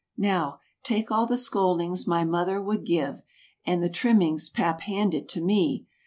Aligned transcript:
Now, 0.17 0.57
take 0.81 1.11
all 1.11 1.27
the 1.27 1.37
scoldings 1.37 2.07
my 2.07 2.25
mother 2.25 2.59
would 2.59 2.85
give. 2.87 3.21
And 3.67 3.83
the 3.83 3.87
trimmings 3.89 4.49
pap 4.49 4.81
handed 4.81 5.29
to 5.29 5.41
me. 5.45 5.85